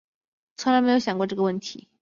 [0.57, 1.87] 从来没有想过这个问题